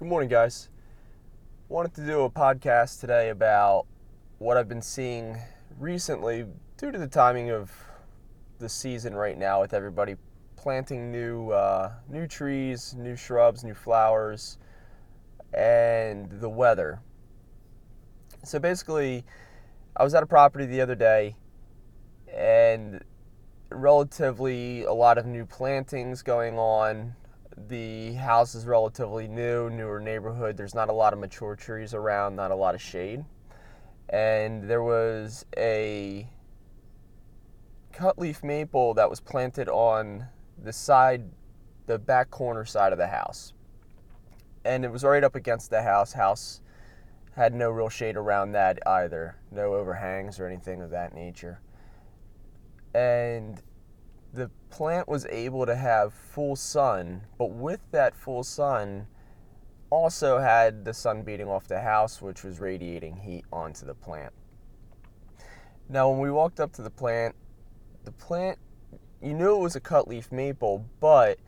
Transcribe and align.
Good 0.00 0.08
morning, 0.08 0.30
guys. 0.30 0.70
Wanted 1.68 1.92
to 1.96 2.06
do 2.06 2.22
a 2.22 2.30
podcast 2.30 3.00
today 3.00 3.28
about 3.28 3.84
what 4.38 4.56
I've 4.56 4.66
been 4.66 4.80
seeing 4.80 5.36
recently 5.78 6.46
due 6.78 6.90
to 6.90 6.96
the 6.96 7.06
timing 7.06 7.50
of 7.50 7.70
the 8.58 8.68
season 8.70 9.14
right 9.14 9.36
now 9.36 9.60
with 9.60 9.74
everybody 9.74 10.16
planting 10.56 11.12
new 11.12 11.50
uh, 11.50 11.92
new 12.08 12.26
trees, 12.26 12.94
new 12.96 13.14
shrubs, 13.14 13.62
new 13.62 13.74
flowers, 13.74 14.56
and 15.52 16.30
the 16.40 16.48
weather. 16.48 17.02
So 18.42 18.58
basically, 18.58 19.26
I 19.94 20.02
was 20.02 20.14
at 20.14 20.22
a 20.22 20.26
property 20.26 20.64
the 20.64 20.80
other 20.80 20.94
day 20.94 21.36
and 22.34 23.04
relatively 23.68 24.84
a 24.84 24.94
lot 24.94 25.18
of 25.18 25.26
new 25.26 25.44
plantings 25.44 26.22
going 26.22 26.58
on. 26.58 27.16
The 27.68 28.14
house 28.14 28.54
is 28.54 28.66
relatively 28.66 29.28
new, 29.28 29.70
newer 29.70 30.00
neighborhood. 30.00 30.56
There's 30.56 30.74
not 30.74 30.88
a 30.88 30.92
lot 30.92 31.12
of 31.12 31.18
mature 31.18 31.54
trees 31.54 31.94
around, 31.94 32.34
not 32.36 32.50
a 32.50 32.54
lot 32.54 32.74
of 32.74 32.80
shade. 32.80 33.24
And 34.08 34.68
there 34.68 34.82
was 34.82 35.44
a 35.56 36.28
cut 37.92 38.18
leaf 38.18 38.42
maple 38.42 38.94
that 38.94 39.08
was 39.08 39.20
planted 39.20 39.68
on 39.68 40.26
the 40.60 40.72
side, 40.72 41.24
the 41.86 41.98
back 41.98 42.30
corner 42.30 42.64
side 42.64 42.92
of 42.92 42.98
the 42.98 43.08
house. 43.08 43.52
And 44.64 44.84
it 44.84 44.90
was 44.90 45.04
right 45.04 45.22
up 45.22 45.34
against 45.34 45.70
the 45.70 45.82
house. 45.82 46.12
House 46.12 46.60
had 47.36 47.54
no 47.54 47.70
real 47.70 47.88
shade 47.88 48.16
around 48.16 48.52
that 48.52 48.78
either, 48.86 49.36
no 49.50 49.74
overhangs 49.74 50.40
or 50.40 50.46
anything 50.46 50.82
of 50.82 50.90
that 50.90 51.14
nature. 51.14 51.60
And 52.94 53.62
the 54.32 54.50
plant 54.70 55.08
was 55.08 55.26
able 55.26 55.66
to 55.66 55.74
have 55.74 56.12
full 56.12 56.56
sun, 56.56 57.22
but 57.38 57.50
with 57.50 57.80
that 57.90 58.14
full 58.14 58.42
sun, 58.42 59.06
also 59.90 60.38
had 60.38 60.84
the 60.84 60.94
sun 60.94 61.22
beating 61.22 61.48
off 61.48 61.66
the 61.66 61.80
house, 61.80 62.22
which 62.22 62.44
was 62.44 62.60
radiating 62.60 63.16
heat 63.16 63.44
onto 63.52 63.84
the 63.84 63.94
plant. 63.94 64.32
Now, 65.88 66.08
when 66.10 66.20
we 66.20 66.30
walked 66.30 66.60
up 66.60 66.72
to 66.74 66.82
the 66.82 66.90
plant, 66.90 67.34
the 68.04 68.12
plant, 68.12 68.58
you 69.20 69.34
knew 69.34 69.56
it 69.56 69.60
was 69.60 69.74
a 69.74 69.80
cut 69.80 70.06
leaf 70.06 70.30
maple, 70.30 70.86
but 71.00 71.38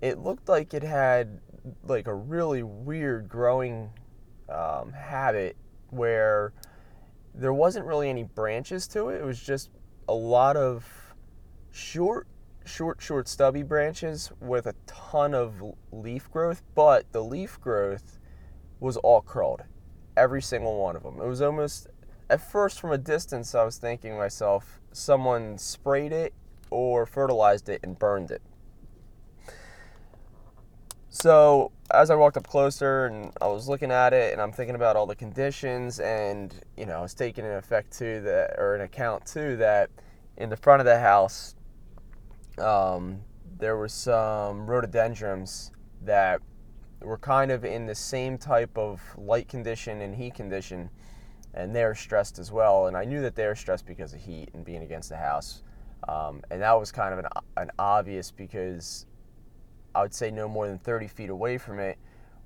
it 0.00 0.18
looked 0.18 0.48
like 0.48 0.74
it 0.74 0.82
had 0.82 1.40
like 1.84 2.08
a 2.08 2.14
really 2.14 2.64
weird 2.64 3.28
growing 3.28 3.90
um, 4.48 4.92
habit 4.92 5.56
where 5.90 6.52
there 7.34 7.52
wasn't 7.52 7.86
really 7.86 8.10
any 8.10 8.24
branches 8.24 8.88
to 8.88 9.08
it. 9.08 9.20
It 9.20 9.24
was 9.24 9.40
just 9.40 9.70
a 10.08 10.14
lot 10.14 10.56
of 10.56 10.84
short, 11.70 12.26
short, 12.64 13.00
short, 13.00 13.28
stubby 13.28 13.62
branches 13.62 14.30
with 14.40 14.66
a 14.66 14.74
ton 14.86 15.34
of 15.34 15.62
leaf 15.90 16.30
growth, 16.30 16.62
but 16.74 17.10
the 17.12 17.22
leaf 17.22 17.60
growth 17.60 18.18
was 18.80 18.96
all 18.98 19.22
curled, 19.22 19.62
every 20.16 20.42
single 20.42 20.80
one 20.80 20.96
of 20.96 21.02
them. 21.02 21.20
It 21.20 21.26
was 21.26 21.42
almost, 21.42 21.88
at 22.30 22.40
first, 22.40 22.80
from 22.80 22.92
a 22.92 22.98
distance, 22.98 23.54
I 23.54 23.64
was 23.64 23.78
thinking 23.78 24.12
to 24.12 24.16
myself, 24.16 24.80
someone 24.92 25.58
sprayed 25.58 26.12
it 26.12 26.34
or 26.70 27.06
fertilized 27.06 27.68
it 27.68 27.80
and 27.82 27.98
burned 27.98 28.30
it. 28.30 28.42
So 31.14 31.72
as 31.90 32.10
I 32.10 32.14
walked 32.14 32.38
up 32.38 32.46
closer 32.46 33.04
and 33.04 33.32
I 33.40 33.46
was 33.46 33.68
looking 33.68 33.90
at 33.90 34.14
it 34.14 34.32
and 34.32 34.40
I'm 34.40 34.50
thinking 34.50 34.74
about 34.74 34.96
all 34.96 35.06
the 35.06 35.14
conditions 35.14 36.00
and 36.00 36.54
you 36.74 36.86
know 36.86 36.96
I 36.96 37.00
was 37.02 37.12
taking 37.12 37.44
an 37.44 37.52
effect 37.52 37.96
too 37.96 38.22
that 38.22 38.54
or 38.58 38.74
an 38.74 38.80
account 38.80 39.26
too 39.26 39.56
that 39.58 39.90
in 40.38 40.48
the 40.48 40.56
front 40.56 40.80
of 40.80 40.86
the 40.86 40.98
house 40.98 41.54
um, 42.58 43.20
there 43.58 43.76
were 43.76 43.88
some 43.88 44.66
rhododendrons 44.66 45.72
that 46.04 46.40
were 47.00 47.18
kind 47.18 47.50
of 47.50 47.64
in 47.64 47.86
the 47.86 47.94
same 47.94 48.38
type 48.38 48.76
of 48.76 49.00
light 49.16 49.48
condition 49.48 50.00
and 50.02 50.14
heat 50.14 50.34
condition 50.34 50.90
and 51.54 51.74
they're 51.74 51.94
stressed 51.94 52.38
as 52.38 52.50
well. 52.50 52.86
And 52.86 52.96
I 52.96 53.04
knew 53.04 53.20
that 53.22 53.34
they 53.34 53.46
were 53.46 53.54
stressed 53.54 53.86
because 53.86 54.14
of 54.14 54.20
heat 54.20 54.50
and 54.54 54.64
being 54.64 54.82
against 54.82 55.08
the 55.08 55.16
house. 55.16 55.62
Um, 56.08 56.42
and 56.50 56.62
that 56.62 56.72
was 56.72 56.90
kind 56.90 57.12
of 57.12 57.20
an, 57.20 57.26
an 57.56 57.70
obvious 57.78 58.30
because 58.30 59.06
I 59.94 60.02
would 60.02 60.14
say 60.14 60.30
no 60.30 60.48
more 60.48 60.66
than 60.66 60.78
30 60.78 61.08
feet 61.08 61.30
away 61.30 61.58
from 61.58 61.78
it 61.78 61.98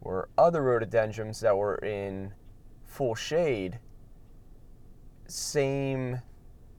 were 0.00 0.28
other 0.38 0.62
rhododendrons 0.62 1.40
that 1.40 1.56
were 1.56 1.76
in 1.76 2.32
full 2.84 3.14
shade, 3.14 3.78
same 5.26 6.20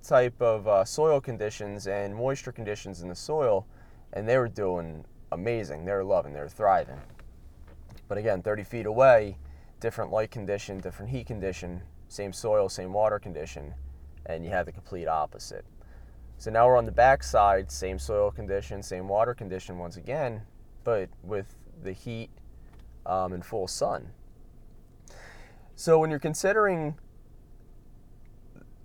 type 0.03 0.41
of 0.41 0.67
uh, 0.67 0.85
soil 0.85 1.21
conditions 1.21 1.87
and 1.87 2.15
moisture 2.15 2.51
conditions 2.51 3.01
in 3.01 3.09
the 3.09 3.15
soil, 3.15 3.65
and 4.11 4.27
they 4.27 4.37
were 4.37 4.49
doing 4.49 5.05
amazing. 5.31 5.85
They 5.85 5.93
were 5.93 6.03
loving, 6.03 6.33
they 6.33 6.39
were 6.39 6.49
thriving. 6.49 6.99
But 8.07 8.17
again, 8.17 8.41
30 8.41 8.63
feet 8.63 8.85
away, 8.85 9.37
different 9.79 10.11
light 10.11 10.31
condition, 10.31 10.79
different 10.79 11.11
heat 11.11 11.25
condition, 11.25 11.81
same 12.07 12.33
soil, 12.33 12.69
same 12.69 12.93
water 12.93 13.17
condition, 13.17 13.73
and 14.25 14.43
you 14.43 14.51
have 14.51 14.65
the 14.65 14.71
complete 14.71 15.07
opposite. 15.07 15.65
So 16.37 16.51
now 16.51 16.67
we're 16.67 16.77
on 16.77 16.85
the 16.85 16.91
back 16.91 17.23
side, 17.23 17.71
same 17.71 17.97
soil 17.97 18.29
condition, 18.29 18.83
same 18.83 19.07
water 19.07 19.33
condition 19.33 19.77
once 19.77 19.97
again, 19.97 20.41
but 20.83 21.09
with 21.23 21.55
the 21.81 21.93
heat 21.93 22.29
um, 23.05 23.33
and 23.33 23.45
full 23.45 23.67
sun. 23.67 24.09
So 25.75 25.97
when 25.99 26.09
you're 26.09 26.19
considering, 26.19 26.95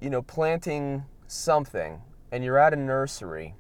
you 0.00 0.10
know, 0.10 0.22
planting 0.22 1.04
something 1.26 2.00
and 2.31 2.44
you're 2.44 2.59
at 2.59 2.72
a 2.72 2.76
nursery, 2.76 3.54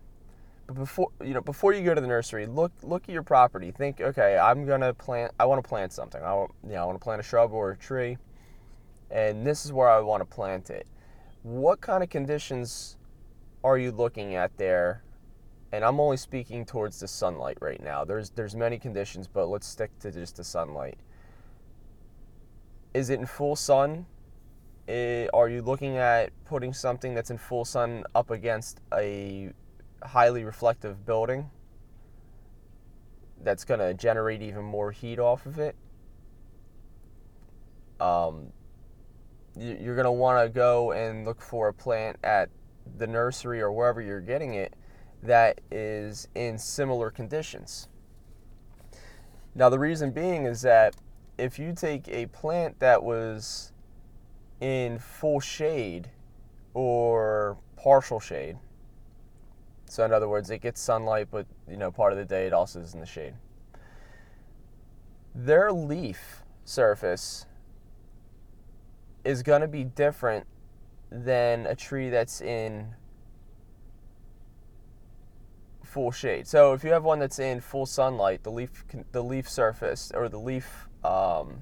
but 0.66 0.74
before 0.74 1.10
you 1.24 1.34
know 1.34 1.40
before 1.40 1.72
you 1.72 1.82
go 1.82 1.94
to 1.94 2.00
the 2.00 2.06
nursery, 2.06 2.46
look 2.46 2.72
look 2.82 3.04
at 3.04 3.08
your 3.10 3.22
property. 3.22 3.70
Think, 3.70 4.00
okay, 4.00 4.36
I'm 4.36 4.66
gonna 4.66 4.92
plant. 4.92 5.32
I 5.40 5.46
want 5.46 5.62
to 5.62 5.68
plant 5.68 5.92
something. 5.92 6.22
I 6.22 6.34
want, 6.34 6.52
you 6.64 6.74
know, 6.74 6.82
I 6.82 6.84
want 6.84 7.00
to 7.00 7.02
plant 7.02 7.20
a 7.20 7.24
shrub 7.24 7.52
or 7.52 7.70
a 7.70 7.76
tree, 7.76 8.18
and 9.10 9.46
this 9.46 9.64
is 9.64 9.72
where 9.72 9.88
I 9.88 10.00
want 10.00 10.20
to 10.20 10.26
plant 10.26 10.70
it. 10.70 10.86
What 11.42 11.80
kind 11.80 12.02
of 12.02 12.10
conditions 12.10 12.96
are 13.64 13.78
you 13.78 13.90
looking 13.90 14.34
at 14.34 14.56
there 14.58 15.02
and 15.72 15.84
I'm 15.84 16.00
only 16.00 16.16
speaking 16.16 16.64
towards 16.64 17.00
the 17.00 17.08
sunlight 17.08 17.58
right 17.60 17.82
now. 17.82 18.04
There's 18.04 18.30
there's 18.30 18.56
many 18.56 18.78
conditions, 18.78 19.28
but 19.28 19.46
let's 19.46 19.66
stick 19.66 19.90
to 20.00 20.10
just 20.10 20.36
the 20.36 20.44
sunlight. 20.44 20.98
Is 22.94 23.10
it 23.10 23.20
in 23.20 23.26
full 23.26 23.54
sun? 23.54 24.06
It, 24.88 25.28
are 25.34 25.50
you 25.50 25.60
looking 25.60 25.98
at 25.98 26.30
putting 26.46 26.72
something 26.72 27.12
that's 27.12 27.30
in 27.30 27.36
full 27.36 27.66
sun 27.66 28.04
up 28.14 28.30
against 28.30 28.80
a 28.94 29.50
highly 30.02 30.44
reflective 30.44 31.04
building 31.04 31.50
that's 33.42 33.64
going 33.64 33.80
to 33.80 33.92
generate 33.92 34.40
even 34.40 34.64
more 34.64 34.90
heat 34.90 35.18
off 35.18 35.44
of 35.44 35.58
it? 35.58 35.76
Um, 38.00 38.52
you're 39.58 39.94
going 39.94 40.06
to 40.06 40.12
want 40.12 40.42
to 40.42 40.48
go 40.48 40.92
and 40.92 41.26
look 41.26 41.42
for 41.42 41.68
a 41.68 41.74
plant 41.74 42.16
at 42.24 42.48
the 42.96 43.06
nursery 43.06 43.60
or 43.60 43.70
wherever 43.70 44.00
you're 44.00 44.22
getting 44.22 44.54
it 44.54 44.74
that 45.22 45.60
is 45.70 46.28
in 46.34 46.56
similar 46.56 47.10
conditions. 47.10 47.88
Now, 49.54 49.68
the 49.68 49.78
reason 49.78 50.12
being 50.12 50.46
is 50.46 50.62
that 50.62 50.96
if 51.36 51.58
you 51.58 51.74
take 51.74 52.08
a 52.08 52.26
plant 52.26 52.80
that 52.80 53.02
was 53.02 53.72
in 54.60 54.98
full 54.98 55.40
shade 55.40 56.10
or 56.74 57.56
partial 57.76 58.20
shade, 58.20 58.56
so 59.86 60.04
in 60.04 60.12
other 60.12 60.28
words, 60.28 60.50
it 60.50 60.60
gets 60.60 60.80
sunlight, 60.80 61.28
but 61.30 61.46
you 61.68 61.76
know, 61.76 61.90
part 61.90 62.12
of 62.12 62.18
the 62.18 62.24
day 62.24 62.46
it 62.46 62.52
also 62.52 62.80
is 62.80 62.94
in 62.94 63.00
the 63.00 63.06
shade. 63.06 63.34
Their 65.34 65.72
leaf 65.72 66.42
surface 66.64 67.46
is 69.24 69.42
going 69.42 69.62
to 69.62 69.68
be 69.68 69.84
different 69.84 70.46
than 71.10 71.66
a 71.66 71.74
tree 71.74 72.10
that's 72.10 72.40
in 72.40 72.94
full 75.84 76.10
shade. 76.10 76.46
So 76.46 76.74
if 76.74 76.84
you 76.84 76.90
have 76.90 77.04
one 77.04 77.18
that's 77.18 77.38
in 77.38 77.60
full 77.60 77.86
sunlight, 77.86 78.42
the 78.42 78.50
leaf 78.50 78.84
the 79.12 79.22
leaf 79.22 79.48
surface 79.48 80.12
or 80.14 80.28
the 80.28 80.38
leaf 80.38 80.88
um, 81.02 81.60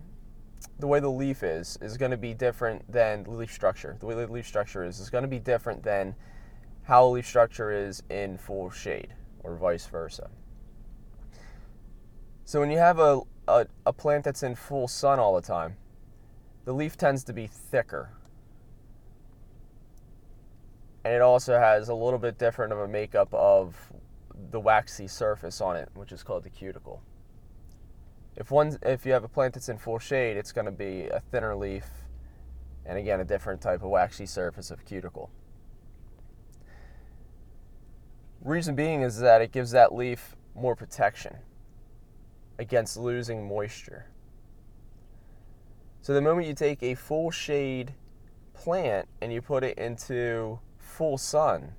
the 0.78 0.86
way 0.86 1.00
the 1.00 1.10
leaf 1.10 1.42
is 1.42 1.78
is 1.80 1.96
going 1.96 2.10
to 2.10 2.16
be 2.16 2.34
different 2.34 2.90
than 2.90 3.24
the 3.24 3.30
leaf 3.30 3.52
structure. 3.52 3.96
The 3.98 4.06
way 4.06 4.14
the 4.14 4.26
leaf 4.26 4.46
structure 4.46 4.84
is 4.84 5.00
is 5.00 5.10
going 5.10 5.22
to 5.22 5.28
be 5.28 5.38
different 5.38 5.82
than 5.82 6.14
how 6.84 7.06
a 7.06 7.08
leaf 7.08 7.26
structure 7.26 7.72
is 7.72 8.02
in 8.10 8.38
full 8.38 8.70
shade 8.70 9.14
or 9.42 9.56
vice 9.56 9.86
versa. 9.86 10.30
So 12.44 12.60
when 12.60 12.70
you 12.70 12.78
have 12.78 13.00
a, 13.00 13.22
a, 13.48 13.66
a 13.86 13.92
plant 13.92 14.24
that's 14.24 14.42
in 14.42 14.54
full 14.54 14.86
sun 14.86 15.18
all 15.18 15.34
the 15.34 15.42
time, 15.42 15.76
the 16.64 16.72
leaf 16.72 16.96
tends 16.96 17.24
to 17.24 17.32
be 17.32 17.48
thicker. 17.48 18.10
And 21.04 21.14
it 21.14 21.22
also 21.22 21.58
has 21.58 21.88
a 21.88 21.94
little 21.94 22.18
bit 22.18 22.38
different 22.38 22.72
of 22.72 22.78
a 22.78 22.88
makeup 22.88 23.32
of 23.32 23.92
the 24.50 24.60
waxy 24.60 25.08
surface 25.08 25.60
on 25.60 25.76
it, 25.76 25.88
which 25.94 26.12
is 26.12 26.22
called 26.22 26.44
the 26.44 26.50
cuticle. 26.50 27.02
If 28.36 28.50
one, 28.50 28.78
if 28.82 29.06
you 29.06 29.12
have 29.12 29.24
a 29.24 29.28
plant 29.28 29.54
that's 29.54 29.68
in 29.68 29.78
full 29.78 29.98
shade, 29.98 30.36
it's 30.36 30.52
going 30.52 30.66
to 30.66 30.70
be 30.70 31.06
a 31.08 31.20
thinner 31.20 31.56
leaf, 31.56 31.86
and 32.84 32.98
again 32.98 33.20
a 33.20 33.24
different 33.24 33.60
type 33.60 33.82
of 33.82 33.88
waxy 33.88 34.26
surface 34.26 34.70
of 34.70 34.84
cuticle. 34.84 35.30
Reason 38.42 38.74
being 38.74 39.00
is 39.00 39.18
that 39.20 39.40
it 39.40 39.52
gives 39.52 39.70
that 39.70 39.94
leaf 39.94 40.36
more 40.54 40.76
protection 40.76 41.36
against 42.58 42.96
losing 42.96 43.48
moisture. 43.48 44.06
So 46.02 46.14
the 46.14 46.20
moment 46.20 46.46
you 46.46 46.54
take 46.54 46.82
a 46.82 46.94
full 46.94 47.30
shade 47.30 47.94
plant 48.54 49.08
and 49.20 49.32
you 49.32 49.42
put 49.42 49.64
it 49.64 49.76
into 49.78 50.60
full 50.78 51.18
sun, 51.18 51.72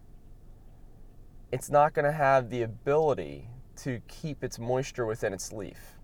it's 1.51 1.69
not 1.69 1.93
going 1.93 2.05
to 2.05 2.11
have 2.11 2.49
the 2.49 2.63
ability 2.63 3.49
to 3.77 4.01
keep 4.07 4.43
its 4.43 4.59
moisture 4.59 5.05
within 5.05 5.33
its 5.33 5.53
leaf. 5.53 5.96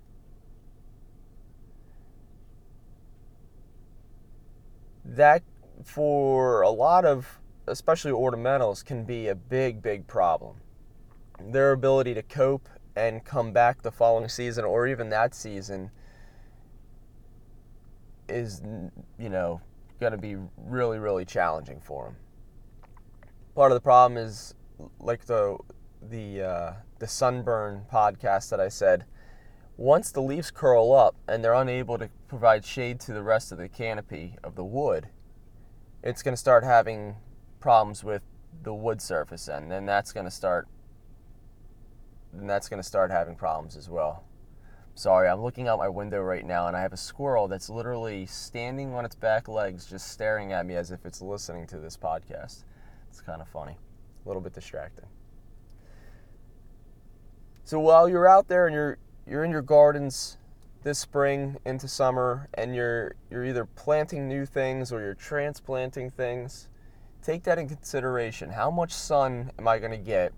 That, 5.16 5.44
for 5.84 6.62
a 6.62 6.70
lot 6.70 7.06
of, 7.06 7.40
especially 7.68 8.12
ornamentals, 8.12 8.84
can 8.84 9.04
be 9.04 9.28
a 9.28 9.36
big, 9.36 9.82
big 9.82 10.08
problem. 10.08 10.58
Their 11.40 11.72
ability 11.72 12.14
to 12.16 12.24
cope 12.24 12.68
and 12.96 13.24
come 13.24 13.52
back 13.52 13.82
the 13.82 13.92
following 13.92 14.30
season 14.30 14.66
or 14.66 14.88
even 14.88 15.10
that 15.10 15.36
season 15.36 15.92
is, 18.28 18.62
you 19.20 19.30
know, 19.30 19.62
going 20.00 20.12
to 20.12 20.18
be 20.18 20.36
really, 20.58 21.00
really 21.00 21.26
challenging 21.26 21.80
for 21.80 22.06
them. 22.06 22.16
Part 23.56 23.72
of 23.72 23.76
the 23.76 23.82
problem 23.82 24.18
is 24.18 24.56
like 25.00 25.26
the 25.26 25.58
the 26.10 26.42
uh, 26.42 26.74
the 27.00 27.08
sunburn 27.08 27.86
podcast 27.92 28.50
that 28.50 28.60
I 28.60 28.70
said. 28.70 29.06
Once 29.78 30.12
the 30.12 30.22
leaves 30.22 30.52
curl 30.52 30.92
up 30.92 31.16
and 31.28 31.44
they're 31.44 31.54
unable 31.54 31.98
to 31.98 32.10
provide 32.28 32.64
shade 32.64 33.00
to 33.00 33.12
the 33.12 33.24
rest 33.24 33.52
of 33.52 33.58
the 33.58 33.68
canopy 33.68 34.36
of 34.44 34.56
the 34.56 34.64
wood, 34.64 35.08
it's 36.04 36.22
going 36.22 36.34
to 36.34 36.40
start 36.40 36.64
having 36.64 37.16
problems 37.60 38.04
with 38.04 38.22
the 38.62 38.74
wood 38.74 39.02
surface, 39.02 39.48
and 39.48 39.72
then 39.72 39.86
that's 39.86 40.12
going 40.12 40.26
to 40.26 40.32
start. 40.32 40.68
And 42.32 42.50
that's 42.50 42.70
going 42.70 42.82
to 42.82 42.88
start 42.88 43.10
having 43.12 43.36
problems 43.36 43.76
as 43.76 43.90
well. 43.90 44.24
Sorry, 44.96 45.28
I'm 45.28 45.42
looking 45.42 45.68
out 45.68 45.80
my 45.80 45.90
window 45.90 46.22
right 46.22 46.46
now 46.46 46.68
and 46.68 46.78
I 46.78 46.82
have 46.82 46.94
a 46.94 46.98
squirrel 46.98 47.48
that's 47.48 47.68
literally 47.68 48.28
standing 48.28 48.94
on 48.94 49.06
its 49.06 49.16
back 49.16 49.48
legs 49.48 49.88
just 49.88 50.12
staring 50.12 50.52
at 50.52 50.68
me 50.68 50.76
as 50.76 50.92
if 50.92 51.04
it's 51.06 51.20
listening 51.20 51.66
to 51.68 51.80
this 51.80 51.98
podcast. 51.98 52.64
It's 53.10 53.20
kind 53.22 53.42
of 53.42 53.48
funny, 53.48 53.78
a 54.24 54.28
little 54.28 54.42
bit 54.42 54.54
distracting. 54.54 55.06
So 57.64 57.80
while 57.80 58.08
you're 58.08 58.28
out 58.28 58.48
there 58.48 58.68
and 58.68 58.74
you're 58.76 59.00
you're 59.28 59.44
in 59.44 59.52
your 59.52 59.62
gardens 59.62 60.38
this 60.84 61.00
spring 61.00 61.58
into 61.66 61.88
summer 61.88 62.50
and 62.56 62.76
you're 62.76 63.16
you're 63.32 63.46
either 63.46 63.66
planting 63.66 64.28
new 64.28 64.46
things 64.46 64.92
or 64.92 65.00
you're 65.00 65.14
transplanting 65.14 66.10
things, 66.10 66.68
take 67.22 67.44
that 67.44 67.58
in 67.58 67.68
consideration. 67.68 68.50
How 68.50 68.70
much 68.70 68.92
sun 68.92 69.52
am 69.58 69.68
I 69.68 69.80
going 69.80 69.92
to 69.92 69.98
get? 69.98 70.34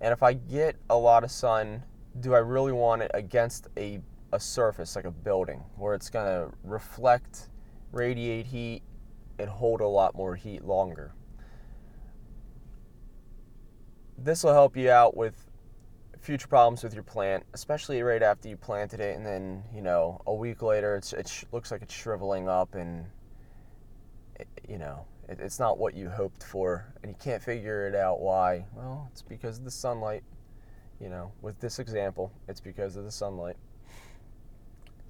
And 0.00 0.12
if 0.12 0.22
I 0.22 0.32
get 0.32 0.76
a 0.90 0.96
lot 0.96 1.24
of 1.24 1.30
sun, 1.30 1.84
do 2.20 2.34
I 2.34 2.38
really 2.38 2.72
want 2.72 3.02
it 3.02 3.10
against 3.14 3.68
a, 3.76 4.00
a 4.32 4.40
surface 4.40 4.96
like 4.96 5.04
a 5.04 5.10
building 5.10 5.62
where 5.76 5.94
it's 5.94 6.10
going 6.10 6.26
to 6.26 6.56
reflect, 6.64 7.50
radiate 7.92 8.46
heat, 8.46 8.82
and 9.38 9.48
hold 9.48 9.80
a 9.80 9.86
lot 9.86 10.14
more 10.16 10.34
heat 10.34 10.64
longer? 10.64 11.12
This 14.18 14.42
will 14.42 14.52
help 14.52 14.76
you 14.76 14.90
out 14.90 15.16
with 15.16 15.51
future 16.22 16.48
problems 16.48 16.82
with 16.82 16.94
your 16.94 17.02
plant, 17.02 17.44
especially 17.52 18.02
right 18.02 18.22
after 18.22 18.48
you 18.48 18.56
planted 18.56 19.00
it, 19.00 19.16
and 19.16 19.26
then 19.26 19.62
you 19.74 19.82
know 19.82 20.22
a 20.26 20.34
week 20.34 20.62
later 20.62 20.96
it's 20.96 21.12
it 21.12 21.28
sh- 21.28 21.44
looks 21.52 21.70
like 21.70 21.82
it's 21.82 21.94
shriveling 21.94 22.48
up, 22.48 22.74
and 22.74 23.04
it, 24.40 24.48
you 24.68 24.78
know 24.78 25.04
it, 25.28 25.38
it's 25.40 25.58
not 25.58 25.78
what 25.78 25.94
you 25.94 26.08
hoped 26.08 26.42
for, 26.42 26.94
and 27.02 27.12
you 27.12 27.16
can't 27.22 27.42
figure 27.42 27.86
it 27.86 27.94
out 27.94 28.20
why. 28.20 28.64
Well, 28.74 29.08
it's 29.12 29.22
because 29.22 29.58
of 29.58 29.64
the 29.64 29.70
sunlight 29.70 30.24
you 31.02 31.08
know, 31.08 31.32
with 31.42 31.58
this 31.58 31.80
example, 31.80 32.32
it's 32.46 32.60
because 32.60 32.94
of 32.96 33.04
the 33.04 33.10
sunlight. 33.10 33.56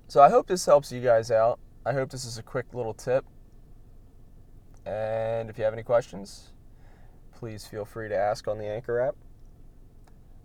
So 0.08 0.22
I 0.22 0.30
hope 0.30 0.46
this 0.46 0.64
helps 0.64 0.90
you 0.90 1.02
guys 1.02 1.30
out. 1.30 1.58
I 1.84 1.92
hope 1.92 2.10
this 2.10 2.24
is 2.24 2.38
a 2.38 2.42
quick 2.42 2.66
little 2.72 2.94
tip. 2.94 3.26
And 4.86 5.50
if 5.50 5.58
you 5.58 5.64
have 5.64 5.74
any 5.74 5.82
questions, 5.82 6.52
please 7.34 7.66
feel 7.66 7.84
free 7.84 8.08
to 8.08 8.16
ask 8.16 8.48
on 8.48 8.56
the 8.56 8.66
Anchor 8.66 9.00
app 9.00 9.16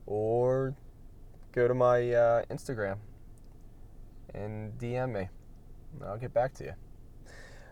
or 0.08 0.74
go 1.52 1.68
to 1.68 1.74
my 1.74 2.12
uh, 2.12 2.44
Instagram 2.50 2.98
and 4.34 4.78
DM 4.80 5.14
me. 5.14 5.30
I'll 6.06 6.18
get 6.18 6.34
back 6.34 6.54
to 6.56 6.64
you. 6.64 6.74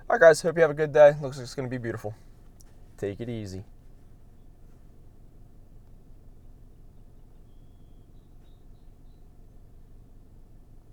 All 0.07 0.17
right, 0.17 0.21
guys. 0.21 0.41
Hope 0.41 0.55
you 0.55 0.61
have 0.61 0.71
a 0.71 0.75
good 0.75 0.93
day. 0.93 1.13
Looks 1.21 1.37
like 1.37 1.43
it's 1.43 1.55
going 1.55 1.67
to 1.67 1.71
be 1.71 1.81
beautiful. 1.81 2.13
Take 2.97 3.19
it 3.19 3.29
easy. 3.29 3.63